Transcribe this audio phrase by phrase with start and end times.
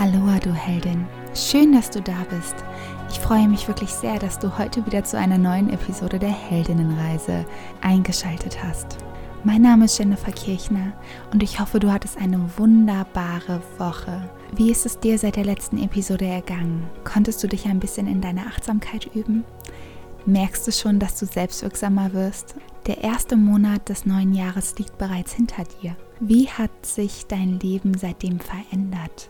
[0.00, 1.08] Aloha, du Heldin.
[1.34, 2.54] Schön, dass du da bist.
[3.10, 7.44] Ich freue mich wirklich sehr, dass du heute wieder zu einer neuen Episode der Heldinnenreise
[7.80, 8.98] eingeschaltet hast.
[9.42, 10.92] Mein Name ist Jennifer Kirchner
[11.32, 14.30] und ich hoffe, du hattest eine wunderbare Woche.
[14.54, 16.88] Wie ist es dir seit der letzten Episode ergangen?
[17.02, 19.42] Konntest du dich ein bisschen in deiner Achtsamkeit üben?
[20.26, 22.54] Merkst du schon, dass du selbstwirksamer wirst?
[22.86, 25.96] Der erste Monat des neuen Jahres liegt bereits hinter dir.
[26.20, 29.28] Wie hat sich dein Leben seitdem verändert?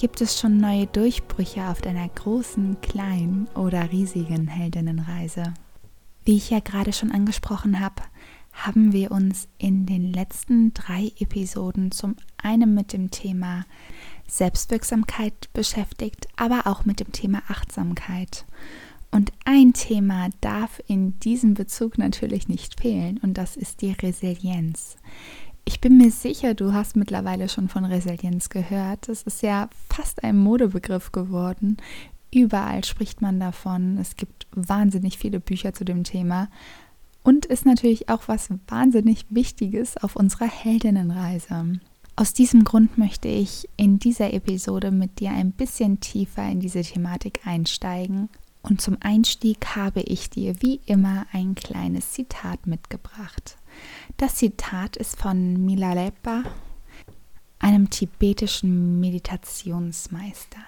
[0.00, 5.52] Gibt es schon neue Durchbrüche auf deiner großen, kleinen oder riesigen Heldinnenreise?
[6.24, 8.02] Wie ich ja gerade schon angesprochen habe,
[8.50, 13.66] haben wir uns in den letzten drei Episoden zum einen mit dem Thema
[14.26, 18.46] Selbstwirksamkeit beschäftigt, aber auch mit dem Thema Achtsamkeit.
[19.10, 24.96] Und ein Thema darf in diesem Bezug natürlich nicht fehlen und das ist die Resilienz.
[25.72, 29.08] Ich bin mir sicher, du hast mittlerweile schon von Resilienz gehört.
[29.08, 31.76] Es ist ja fast ein Modebegriff geworden.
[32.34, 33.96] Überall spricht man davon.
[33.98, 36.48] Es gibt wahnsinnig viele Bücher zu dem Thema
[37.22, 41.78] und ist natürlich auch was wahnsinnig Wichtiges auf unserer Heldinnenreise.
[42.16, 46.82] Aus diesem Grund möchte ich in dieser Episode mit dir ein bisschen tiefer in diese
[46.82, 48.28] Thematik einsteigen.
[48.62, 53.56] Und zum Einstieg habe ich dir wie immer ein kleines Zitat mitgebracht.
[54.16, 56.44] Das Zitat ist von Milarepa,
[57.58, 60.60] einem tibetischen Meditationsmeister.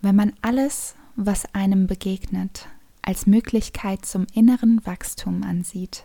[0.00, 2.68] Wenn man alles, was einem begegnet,
[3.02, 6.04] als Möglichkeit zum inneren Wachstum ansieht,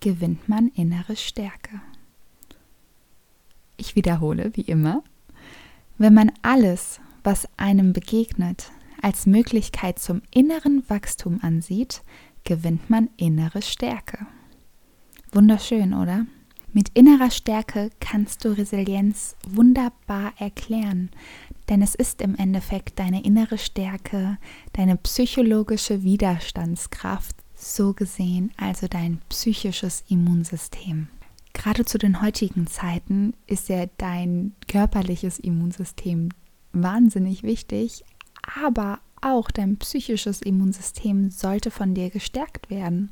[0.00, 1.80] gewinnt man innere Stärke.
[3.76, 5.02] Ich wiederhole wie immer,
[5.98, 8.70] wenn man alles, was einem begegnet,
[9.02, 12.02] als Möglichkeit zum inneren Wachstum ansieht,
[12.44, 14.26] gewinnt man innere Stärke.
[15.32, 16.26] Wunderschön, oder?
[16.72, 21.10] Mit innerer Stärke kannst du Resilienz wunderbar erklären,
[21.68, 24.38] denn es ist im Endeffekt deine innere Stärke,
[24.74, 31.08] deine psychologische Widerstandskraft, so gesehen also dein psychisches Immunsystem.
[31.54, 36.28] Gerade zu den heutigen Zeiten ist ja dein körperliches Immunsystem
[36.72, 38.04] wahnsinnig wichtig,
[38.64, 43.10] aber auch dein psychisches Immunsystem sollte von dir gestärkt werden.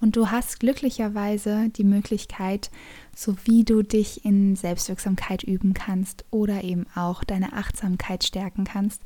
[0.00, 2.70] Und du hast glücklicherweise die Möglichkeit,
[3.14, 9.02] so wie du dich in Selbstwirksamkeit üben kannst oder eben auch deine Achtsamkeit stärken kannst,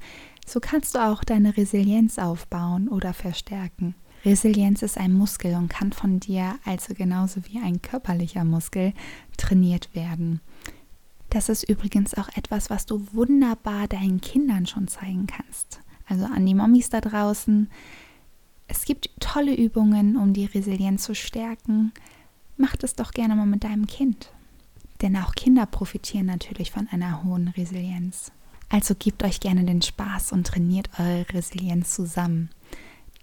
[0.47, 3.95] so kannst du auch deine Resilienz aufbauen oder verstärken.
[4.25, 8.93] Resilienz ist ein Muskel und kann von dir also genauso wie ein körperlicher Muskel
[9.37, 10.41] trainiert werden.
[11.31, 15.81] Das ist übrigens auch etwas, was du wunderbar deinen Kindern schon zeigen kannst.
[16.07, 17.69] Also an die Mamis da draußen,
[18.67, 21.93] es gibt tolle Übungen, um die Resilienz zu stärken.
[22.57, 24.31] Macht es doch gerne mal mit deinem Kind.
[25.01, 28.33] Denn auch Kinder profitieren natürlich von einer hohen Resilienz.
[28.69, 32.51] Also gebt euch gerne den Spaß und trainiert eure Resilienz zusammen.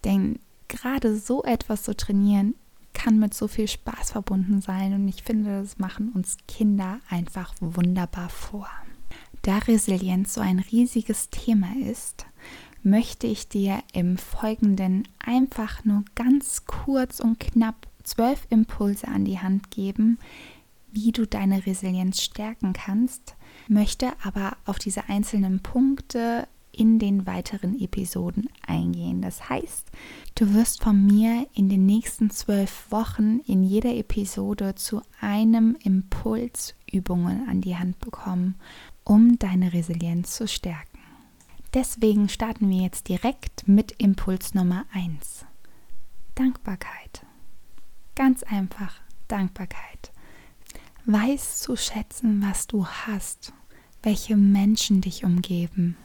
[0.04, 2.56] Denn gerade so etwas zu trainieren,
[3.06, 7.54] kann mit so viel Spaß verbunden sein und ich finde, das machen uns Kinder einfach
[7.60, 8.68] wunderbar vor.
[9.44, 12.26] Da Resilienz so ein riesiges Thema ist,
[12.82, 19.38] möchte ich dir im Folgenden einfach nur ganz kurz und knapp zwölf Impulse an die
[19.38, 20.18] Hand geben,
[20.92, 23.36] wie du deine Resilienz stärken kannst,
[23.68, 29.22] möchte aber auf diese einzelnen Punkte in den weiteren Episoden eingehen.
[29.22, 29.90] Das heißt,
[30.36, 36.75] du wirst von mir in den nächsten zwölf Wochen in jeder Episode zu einem Impuls
[36.91, 38.56] Übungen an die Hand bekommen,
[39.03, 41.00] um deine Resilienz zu stärken.
[41.74, 45.46] Deswegen starten wir jetzt direkt mit Impuls Nummer 1.
[46.36, 47.25] Dankbarkeit.
[48.16, 50.12] Ganz einfach Dankbarkeit.
[51.06, 53.53] Weiß zu schätzen, was du hast,
[54.03, 55.97] welche Menschen dich umgeben,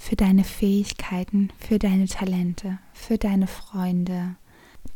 [0.00, 4.34] für deine Fähigkeiten, für deine Talente, für deine Freunde,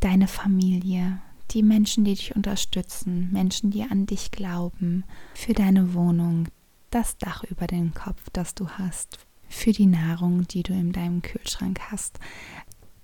[0.00, 1.20] deine Familie,
[1.50, 6.48] die Menschen, die dich unterstützen, Menschen, die an dich glauben, für deine Wohnung,
[6.88, 11.20] das Dach über den Kopf, das du hast, für die Nahrung, die du in deinem
[11.20, 12.18] Kühlschrank hast.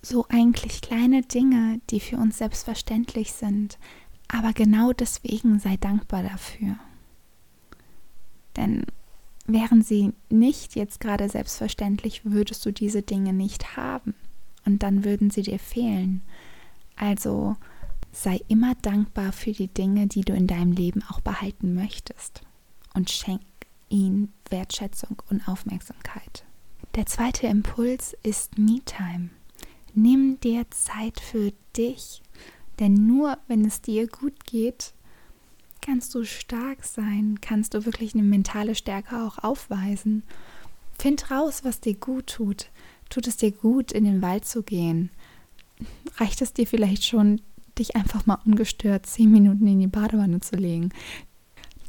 [0.01, 3.79] So eigentlich kleine Dinge, die für uns selbstverständlich sind,
[4.27, 6.77] aber genau deswegen sei dankbar dafür.
[8.57, 8.87] Denn
[9.53, 14.15] wären sie nicht jetzt gerade selbstverständlich, würdest du diese Dinge nicht haben
[14.65, 16.23] und dann würden sie dir fehlen.
[16.97, 17.57] Also
[18.13, 22.43] sei immer dankbar für die Dinge, die du in deinem Leben auch behalten möchtest
[22.95, 23.43] und schenk
[23.89, 26.45] ihnen Wertschätzung und Aufmerksamkeit.
[26.97, 29.31] Der zweite Impuls ist Me-Time.
[29.95, 32.23] Nimm dir Zeit für dich,
[32.79, 34.95] denn nur wenn es dir gut geht,
[35.81, 40.23] kannst du stark sein, kannst du wirklich eine mentale Stärke auch aufweisen.
[40.99, 42.71] Find raus, was dir gut tut.
[43.09, 45.11] Tut es dir gut, in den Wald zu gehen?
[46.17, 47.41] Reicht es dir vielleicht schon,
[47.79, 50.91] dich einfach mal ungestört zehn Minuten in die Badewanne zu legen?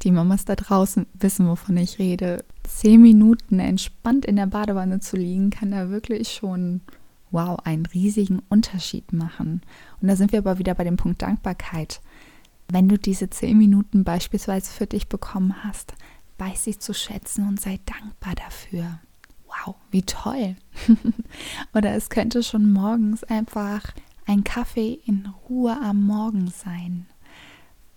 [0.03, 2.43] Die Mamas da draußen wissen, wovon ich rede.
[2.63, 6.81] Zehn Minuten entspannt in der Badewanne zu liegen, kann da wirklich schon,
[7.29, 9.61] wow, einen riesigen Unterschied machen.
[10.01, 12.01] Und da sind wir aber wieder bei dem Punkt Dankbarkeit.
[12.73, 15.93] Wenn du diese zehn Minuten beispielsweise für dich bekommen hast,
[16.37, 19.01] weiß sie zu schätzen und sei dankbar dafür.
[19.45, 20.55] Wow, wie toll.
[21.73, 23.91] Oder es könnte schon morgens einfach
[24.25, 27.07] ein Kaffee in Ruhe am Morgen sein.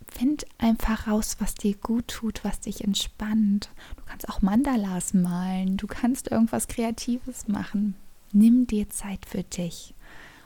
[0.08, 3.70] Find einfach raus, was dir gut tut, was dich entspannt.
[3.96, 7.94] Du kannst auch Mandalas malen, du kannst irgendwas Kreatives machen.
[8.32, 9.94] Nimm dir Zeit für dich.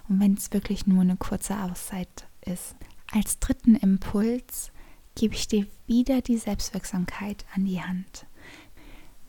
[0.07, 2.77] Und wenn es wirklich nur eine kurze Auszeit ist.
[3.11, 4.71] Als dritten Impuls
[5.15, 8.27] gebe ich dir wieder die Selbstwirksamkeit an die Hand.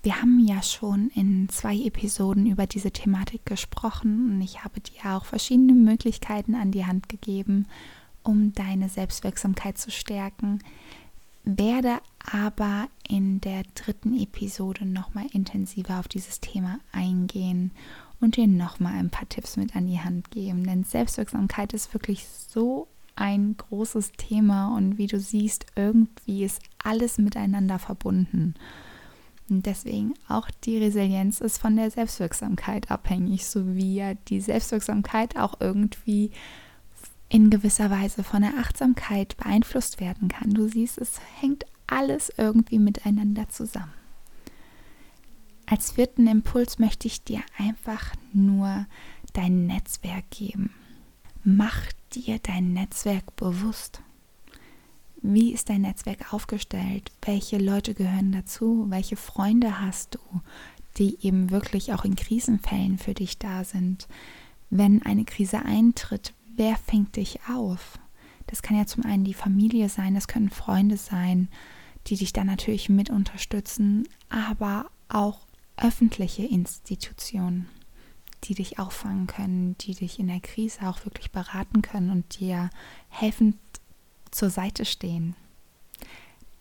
[0.04, 5.16] Wir haben ja schon in zwei Episoden über diese Thematik gesprochen und ich habe dir
[5.16, 7.68] auch verschiedene Möglichkeiten an die Hand gegeben,
[8.24, 10.60] um deine Selbstwirksamkeit zu stärken.
[11.44, 12.00] Werde
[12.31, 17.72] aber in der dritten Episode nochmal intensiver auf dieses Thema eingehen
[18.20, 20.66] und dir nochmal ein paar Tipps mit an die Hand geben.
[20.66, 22.88] Denn Selbstwirksamkeit ist wirklich so
[23.19, 28.56] ein großes Thema und wie du siehst, irgendwie ist alles miteinander verbunden.
[29.50, 35.38] Und deswegen auch die Resilienz ist von der Selbstwirksamkeit abhängig, so wie ja die Selbstwirksamkeit
[35.38, 36.31] auch irgendwie
[37.30, 40.54] in gewisser Weise von der Achtsamkeit beeinflusst werden kann.
[40.54, 43.94] Du siehst, es hängt alles irgendwie miteinander zusammen.
[45.66, 48.88] Als vierten Impuls möchte ich dir einfach nur
[49.33, 50.71] dein Netzwerk geben.
[51.44, 51.82] Mach
[52.12, 54.02] dir dein Netzwerk bewusst.
[55.22, 57.12] Wie ist dein Netzwerk aufgestellt?
[57.22, 58.86] Welche Leute gehören dazu?
[58.90, 60.20] Welche Freunde hast du,
[60.98, 64.08] die eben wirklich auch in Krisenfällen für dich da sind?
[64.70, 68.00] Wenn eine Krise eintritt, wer fängt dich auf?
[68.48, 71.48] Das kann ja zum einen die Familie sein, das können Freunde sein,
[72.08, 75.46] die dich dann natürlich mit unterstützen, aber auch
[75.78, 77.68] öffentliche Institutionen,
[78.46, 82.70] die dich auffangen können, die dich in der Krise auch wirklich beraten können und dir
[83.10, 83.58] helfend
[84.32, 85.36] zur Seite stehen.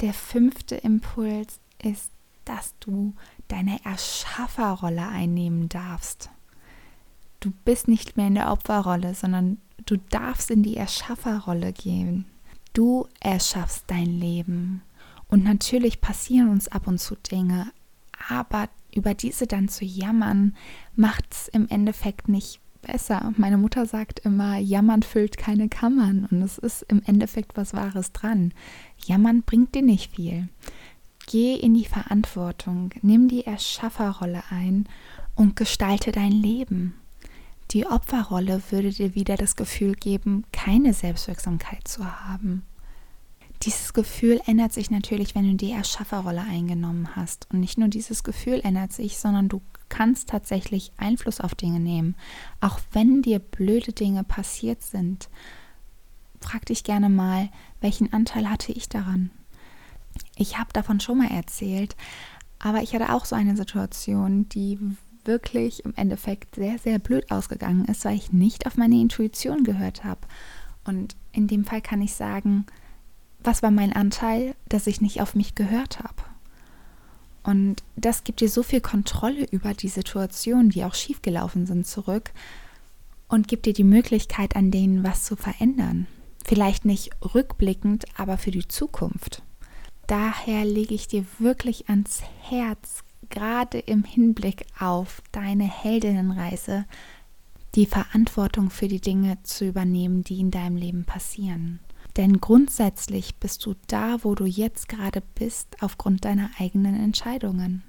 [0.01, 2.11] Der fünfte Impuls ist,
[2.45, 3.15] dass du
[3.49, 6.31] deine Erschafferrolle einnehmen darfst.
[7.41, 9.59] Du bist nicht mehr in der Opferrolle, sondern
[9.89, 12.27] Du darfst in die Erschafferrolle gehen.
[12.75, 14.83] Du erschaffst dein Leben.
[15.29, 17.73] Und natürlich passieren uns ab und zu Dinge,
[18.29, 20.57] aber über diese dann zu jammern,
[20.97, 23.33] macht es im Endeffekt nicht besser.
[23.37, 28.13] Meine Mutter sagt immer, jammern füllt keine Kammern und es ist im Endeffekt was Wahres
[28.13, 28.53] dran.
[29.05, 30.49] Jammern bringt dir nicht viel.
[31.27, 34.89] Geh in die Verantwortung, nimm die Erschafferrolle ein
[35.35, 36.95] und gestalte dein Leben.
[37.73, 42.63] Die Opferrolle würde dir wieder das Gefühl geben, keine Selbstwirksamkeit zu haben.
[43.63, 47.49] Dieses Gefühl ändert sich natürlich, wenn du die Erschafferrolle eingenommen hast.
[47.53, 52.15] Und nicht nur dieses Gefühl ändert sich, sondern du kannst tatsächlich Einfluss auf Dinge nehmen.
[52.61, 55.29] Auch wenn dir blöde Dinge passiert sind.
[56.41, 57.49] Frag dich gerne mal,
[57.81, 59.31] welchen Anteil hatte ich daran?
[60.37, 61.97] Ich habe davon schon mal erzählt,
[62.59, 64.79] aber ich hatte auch so eine Situation, die
[65.25, 70.05] wirklich im Endeffekt sehr, sehr blöd ausgegangen ist, weil ich nicht auf meine Intuition gehört
[70.05, 70.21] habe.
[70.85, 72.67] Und in dem Fall kann ich sagen,
[73.43, 76.23] was war mein Anteil, dass ich nicht auf mich gehört habe?
[77.43, 82.33] Und das gibt dir so viel Kontrolle über die Situationen, die auch schiefgelaufen sind, zurück
[83.29, 86.07] und gibt dir die Möglichkeit, an denen was zu verändern.
[86.45, 89.43] Vielleicht nicht rückblickend, aber für die Zukunft.
[90.07, 96.87] Daher lege ich dir wirklich ans Herz, gerade im Hinblick auf deine Heldinnenreise
[97.75, 101.81] die Verantwortung für die Dinge zu übernehmen, die in deinem Leben passieren.
[102.19, 107.83] Denn grundsätzlich bist du da, wo du jetzt gerade bist, aufgrund deiner eigenen Entscheidungen.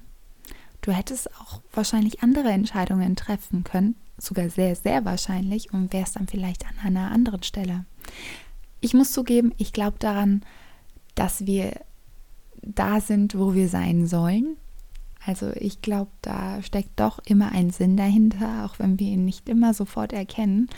[0.82, 6.28] Du hättest auch wahrscheinlich andere Entscheidungen treffen können, sogar sehr, sehr wahrscheinlich, und wärst dann
[6.28, 7.86] vielleicht an einer anderen Stelle.
[8.80, 10.46] Ich muss zugeben, ich glaube daran,
[11.16, 11.82] dass wir
[12.62, 14.56] da sind, wo wir sein sollen
[15.26, 19.50] also ich glaube, da steckt doch immer ein Sinn dahinter, auch wenn wir ihn nicht
[19.50, 20.70] immer sofort erkennen.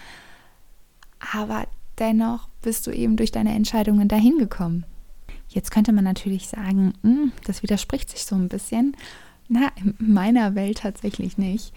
[1.34, 1.68] Aber
[2.02, 4.86] dennoch bist du eben durch deine Entscheidungen dahin gekommen.
[5.48, 8.98] Jetzt könnte man natürlich sagen, hm, das widerspricht sich so ein bisschen.
[9.48, 11.74] Na, in meiner Welt tatsächlich nicht.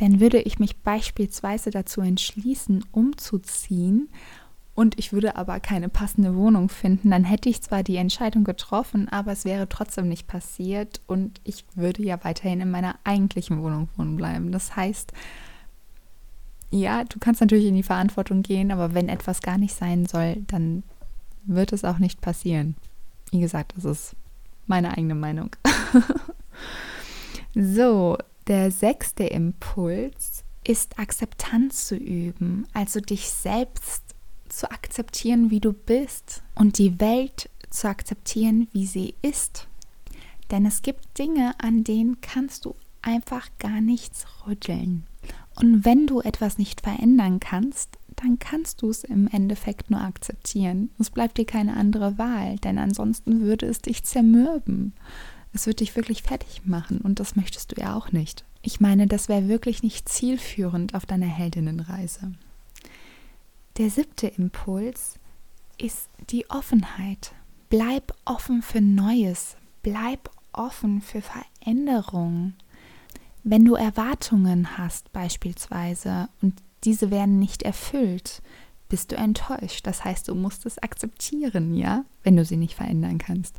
[0.00, 4.08] Denn würde ich mich beispielsweise dazu entschließen, umzuziehen
[4.78, 9.08] und ich würde aber keine passende Wohnung finden, dann hätte ich zwar die Entscheidung getroffen,
[9.08, 13.88] aber es wäre trotzdem nicht passiert und ich würde ja weiterhin in meiner eigentlichen Wohnung
[13.96, 14.52] wohnen bleiben.
[14.52, 15.12] Das heißt,
[16.70, 20.36] ja, du kannst natürlich in die Verantwortung gehen, aber wenn etwas gar nicht sein soll,
[20.46, 20.82] dann
[21.44, 22.76] wird es auch nicht passieren.
[23.30, 24.16] Wie gesagt, das ist
[24.66, 25.50] meine eigene Meinung.
[27.54, 34.02] so, der sechste Impuls ist Akzeptanz zu üben, also dich selbst
[34.48, 39.66] zu akzeptieren, wie du bist und die Welt zu akzeptieren, wie sie ist.
[40.50, 45.06] Denn es gibt Dinge, an denen kannst du einfach gar nichts rütteln.
[45.60, 50.90] Und wenn du etwas nicht verändern kannst, dann kannst du es im Endeffekt nur akzeptieren.
[50.98, 54.92] Es bleibt dir keine andere Wahl, denn ansonsten würde es dich zermürben.
[55.52, 58.44] Es wird dich wirklich fertig machen und das möchtest du ja auch nicht.
[58.62, 62.32] Ich meine, das wäre wirklich nicht zielführend auf deiner Heldinnenreise.
[63.78, 65.14] Der siebte Impuls
[65.78, 67.32] ist die Offenheit.
[67.70, 69.56] Bleib offen für Neues.
[69.82, 72.56] Bleib offen für Veränderungen.
[73.44, 76.54] Wenn du Erwartungen hast beispielsweise und
[76.84, 78.42] diese werden nicht erfüllt,
[78.88, 79.86] bist du enttäuscht.
[79.86, 83.56] Das heißt, du musst es akzeptieren, ja, wenn du sie nicht verändern kannst.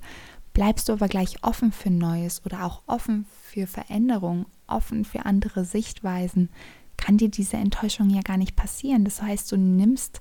[0.53, 5.65] Bleibst du aber gleich offen für Neues oder auch offen für Veränderung, offen für andere
[5.65, 6.50] Sichtweisen,
[6.98, 9.05] kann dir diese Enttäuschung ja gar nicht passieren.
[9.05, 10.19] Das heißt, du nimmst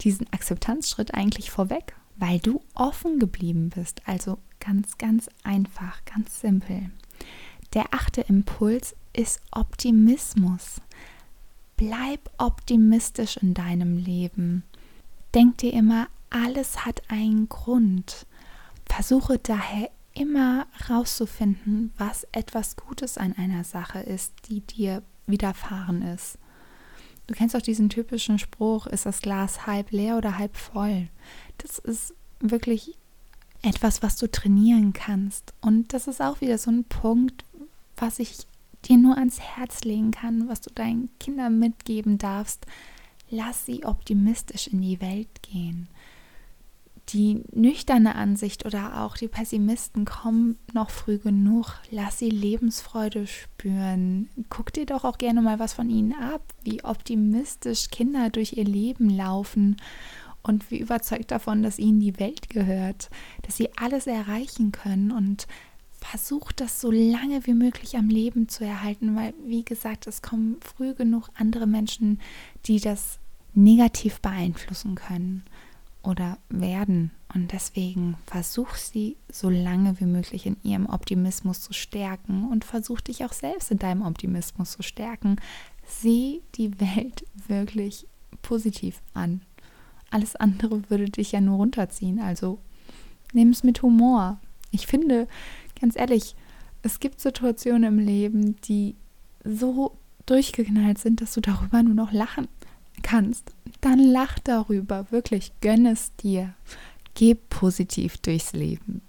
[0.00, 4.02] diesen Akzeptanzschritt eigentlich vorweg, weil du offen geblieben bist.
[4.06, 6.90] Also ganz, ganz einfach, ganz simpel.
[7.74, 10.80] Der achte Impuls ist Optimismus.
[11.76, 14.64] Bleib optimistisch in deinem Leben.
[15.34, 18.26] Denk dir immer, alles hat einen Grund.
[18.86, 26.38] Versuche daher immer herauszufinden, was etwas Gutes an einer Sache ist, die dir widerfahren ist.
[27.26, 31.08] Du kennst auch diesen typischen Spruch, ist das Glas halb leer oder halb voll?
[31.58, 32.96] Das ist wirklich
[33.62, 35.52] etwas, was du trainieren kannst.
[35.60, 37.44] Und das ist auch wieder so ein Punkt,
[38.00, 38.36] was ich
[38.84, 42.66] dir nur ans Herz legen kann, was du deinen Kindern mitgeben darfst.
[43.30, 45.88] Lass sie optimistisch in die Welt gehen.
[47.10, 51.80] Die nüchterne Ansicht oder auch die Pessimisten kommen noch früh genug.
[51.90, 54.28] Lass sie Lebensfreude spüren.
[54.50, 58.64] Guck dir doch auch gerne mal was von ihnen ab, wie optimistisch Kinder durch ihr
[58.64, 59.76] Leben laufen
[60.42, 63.08] und wie überzeugt davon, dass ihnen die Welt gehört,
[63.42, 65.46] dass sie alles erreichen können und
[66.00, 70.56] versuch das so lange wie möglich am Leben zu erhalten, weil, wie gesagt, es kommen
[70.60, 72.20] früh genug andere Menschen,
[72.66, 73.18] die das
[73.54, 75.44] negativ beeinflussen können
[76.02, 77.10] oder werden.
[77.34, 83.00] Und deswegen versuch sie so lange wie möglich in ihrem Optimismus zu stärken und versuch
[83.00, 85.36] dich auch selbst in deinem Optimismus zu stärken.
[85.84, 88.06] Sieh die Welt wirklich
[88.40, 89.42] positiv an.
[90.10, 92.20] Alles andere würde dich ja nur runterziehen.
[92.20, 92.58] Also
[93.34, 94.40] nimm es mit Humor.
[94.70, 95.28] Ich finde,
[95.80, 96.34] ganz ehrlich,
[96.82, 98.94] es gibt Situationen im Leben, die
[99.44, 102.48] so durchgeknallt sind, dass du darüber nur noch lachen
[103.02, 103.52] kannst.
[103.80, 106.54] Dann lach darüber, wirklich, gönn es dir.
[107.14, 109.00] Geh positiv durchs Leben.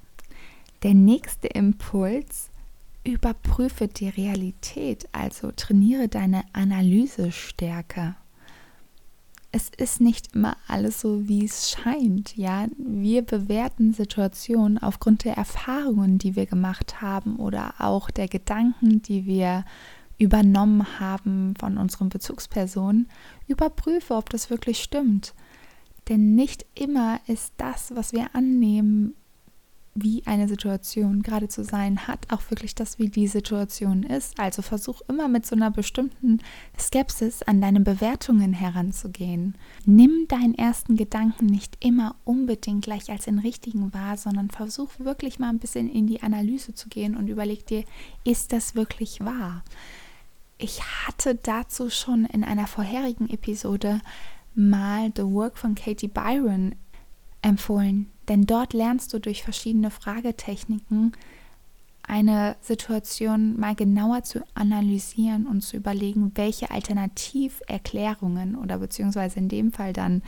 [0.84, 2.50] Der nächste Impuls,
[3.04, 8.16] überprüfe die Realität, also trainiere deine Analysestärke
[9.52, 12.38] es ist nicht immer alles so, wie es scheint.
[12.38, 19.02] Ja, wir bewerten Situationen aufgrund der Erfahrungen, die wir gemacht haben oder auch der Gedanken,
[19.02, 19.66] die wir
[20.20, 23.08] übernommen haben von unseren Bezugspersonen.
[23.48, 25.34] Überprüfe, ob das wirklich stimmt.
[26.10, 29.16] Denn nicht immer ist das, was wir annehmen,
[29.96, 34.40] wie eine Situation gerade zu sein hat, auch wirklich das, wie die Situation ist.
[34.40, 36.40] Also versuch immer mit so einer bestimmten
[36.78, 39.56] Skepsis an deine Bewertungen heranzugehen.
[39.86, 45.40] Nimm deinen ersten Gedanken nicht immer unbedingt gleich als den richtigen wahr, sondern versuch wirklich
[45.40, 47.84] mal ein bisschen in die Analyse zu gehen und überleg dir,
[48.24, 49.64] ist das wirklich wahr?
[50.58, 54.02] Ich hatte dazu schon in einer vorherigen Episode
[54.56, 56.76] mal The Work von Katie Byron
[57.42, 61.14] empfohlen, denn dort lernst du durch verschiedene Fragetechniken
[62.04, 69.72] eine Situation mal genauer zu analysieren und zu überlegen, welche Alternativerklärungen oder beziehungsweise in dem
[69.72, 70.24] Fall dann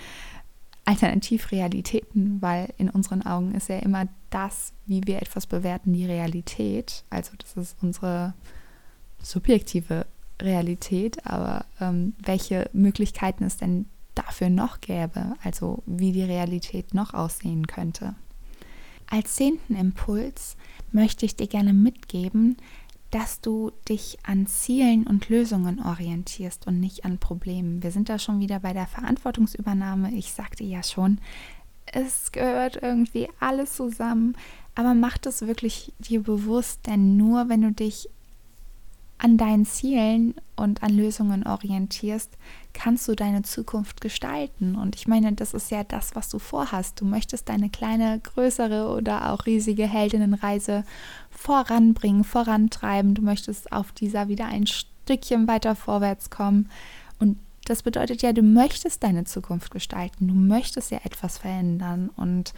[0.85, 7.03] Alternativrealitäten, weil in unseren Augen ist ja immer das, wie wir etwas bewerten, die Realität.
[7.09, 8.33] Also das ist unsere
[9.21, 10.05] subjektive
[10.41, 17.13] Realität, aber ähm, welche Möglichkeiten es denn dafür noch gäbe, also wie die Realität noch
[17.13, 18.15] aussehen könnte.
[19.09, 20.55] Als zehnten Impuls
[20.91, 22.57] möchte ich dir gerne mitgeben,
[23.09, 27.83] dass du dich an Zielen und Lösungen orientierst und nicht an Problemen.
[27.83, 30.13] Wir sind da schon wieder bei der Verantwortungsübernahme.
[30.13, 31.19] Ich sagte ja schon,
[31.85, 34.37] es gehört irgendwie alles zusammen,
[34.75, 38.09] aber mach das wirklich dir bewusst, denn nur wenn du dich
[39.23, 42.37] an deinen Zielen und an Lösungen orientierst,
[42.73, 44.75] kannst du deine Zukunft gestalten.
[44.75, 46.99] Und ich meine, das ist ja das, was du vorhast.
[46.99, 50.83] Du möchtest deine kleine, größere oder auch riesige Heldinnenreise
[51.29, 53.13] voranbringen, vorantreiben.
[53.13, 56.67] Du möchtest auf dieser wieder ein Stückchen weiter vorwärts kommen.
[57.19, 60.27] Und das bedeutet ja, du möchtest deine Zukunft gestalten.
[60.29, 62.09] Du möchtest ja etwas verändern.
[62.15, 62.55] Und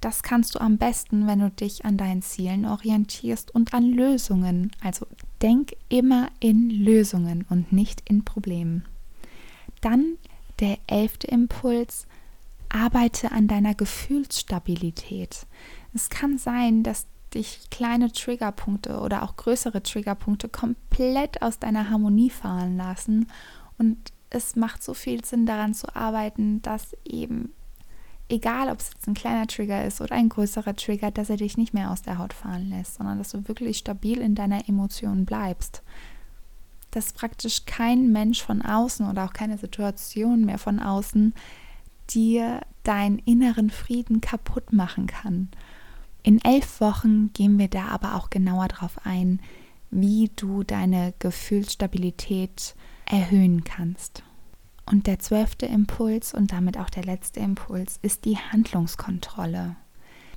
[0.00, 4.70] das kannst du am besten, wenn du dich an deinen Zielen orientierst und an Lösungen.
[4.82, 5.05] Also
[5.42, 8.84] denk immer in Lösungen und nicht in Problemen.
[9.80, 10.16] Dann
[10.60, 12.06] der elfte Impuls,
[12.68, 15.46] arbeite an deiner Gefühlsstabilität.
[15.94, 22.30] Es kann sein, dass dich kleine Triggerpunkte oder auch größere Triggerpunkte komplett aus deiner Harmonie
[22.30, 23.28] fallen lassen
[23.78, 27.52] und es macht so viel Sinn daran zu arbeiten, dass eben
[28.28, 31.56] egal ob es jetzt ein kleiner Trigger ist oder ein größerer Trigger, dass er dich
[31.56, 35.24] nicht mehr aus der Haut fahren lässt, sondern dass du wirklich stabil in deiner Emotion
[35.24, 35.82] bleibst.
[36.90, 41.34] Dass praktisch kein Mensch von außen oder auch keine Situation mehr von außen
[42.10, 45.48] dir deinen inneren Frieden kaputt machen kann.
[46.22, 49.40] In elf Wochen gehen wir da aber auch genauer darauf ein,
[49.90, 52.74] wie du deine Gefühlsstabilität
[53.06, 54.24] erhöhen kannst.
[54.88, 59.76] Und der zwölfte Impuls und damit auch der letzte Impuls ist die Handlungskontrolle.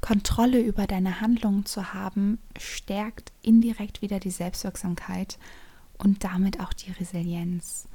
[0.01, 5.37] Kontrolle über deine Handlungen zu haben, stärkt indirekt wieder die Selbstwirksamkeit
[5.97, 7.87] und damit auch die Resilienz.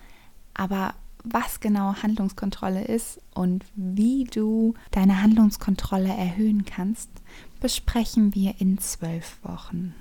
[0.52, 0.94] Aber
[1.24, 7.10] was genau Handlungskontrolle ist und wie du deine Handlungskontrolle erhöhen kannst,
[7.60, 9.94] besprechen wir in zwölf Wochen.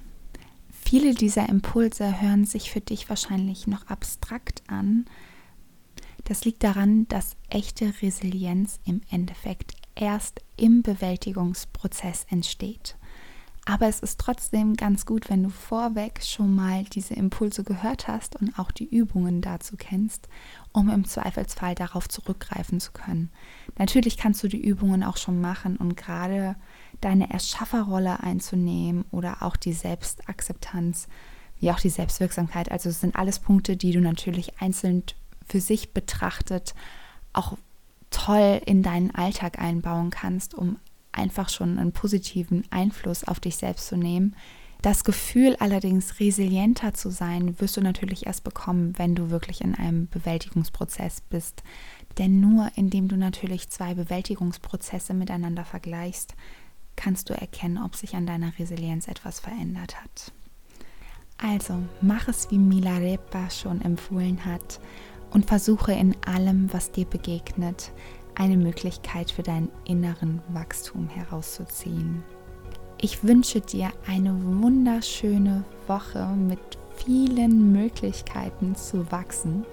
[0.70, 5.06] Viele dieser Impulse hören sich für dich wahrscheinlich noch abstrakt an,
[6.26, 12.96] das liegt daran, dass echte Resilienz im Endeffekt erst im Bewältigungsprozess entsteht.
[13.66, 18.36] Aber es ist trotzdem ganz gut, wenn du vorweg schon mal diese Impulse gehört hast
[18.36, 20.28] und auch die Übungen dazu kennst,
[20.74, 23.30] um im Zweifelsfall darauf zurückgreifen zu können.
[23.78, 26.58] Natürlich kannst du die Übungen auch schon machen und gerade
[27.00, 31.08] deine Erschafferrolle einzunehmen oder auch die Selbstakzeptanz,
[31.62, 32.70] wie auch die Selbstwirksamkeit.
[32.70, 35.04] Also es sind alles Punkte, die du natürlich einzeln
[35.48, 36.74] für sich betrachtet
[37.34, 37.58] auch
[38.12, 40.78] toll in deinen Alltag einbauen kannst, um
[41.12, 44.36] einfach schon einen positiven Einfluss auf dich selbst zu nehmen.
[44.82, 49.76] Das Gefühl allerdings resilienter zu sein, wirst du natürlich erst bekommen, wenn du wirklich in
[49.76, 51.64] einem Bewältigungsprozess bist.
[52.18, 56.36] Denn nur indem du natürlich zwei Bewältigungsprozesse miteinander vergleichst,
[56.96, 60.34] kannst du erkennen, ob sich an deiner Resilienz etwas verändert hat.
[61.38, 64.80] Also mach es, wie Milarepa schon empfohlen hat
[65.34, 67.92] und versuche in allem, was dir begegnet,
[68.36, 72.24] eine Möglichkeit für deinen inneren Wachstum herauszuziehen.
[73.00, 76.60] Ich wünsche dir eine wunderschöne Woche mit
[76.96, 79.66] vielen Möglichkeiten zu wachsen.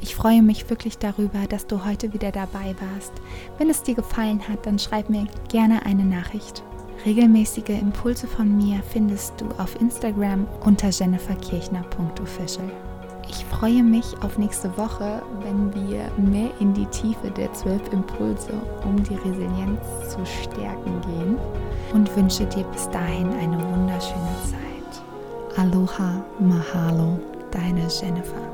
[0.00, 3.12] Ich freue mich wirklich darüber, dass du heute wieder dabei warst.
[3.58, 6.62] Wenn es dir gefallen hat, dann schreib mir gerne eine Nachricht.
[7.04, 12.70] Regelmäßige Impulse von mir findest du auf Instagram unter jenniferkirchner.official.
[13.28, 18.52] Ich freue mich auf nächste Woche, wenn wir mehr in die Tiefe der zwölf Impulse,
[18.84, 21.38] um die Resilienz zu stärken gehen
[21.92, 25.58] und wünsche dir bis dahin eine wunderschöne Zeit.
[25.58, 27.18] Aloha, Mahalo,
[27.50, 28.48] deine Jennifer.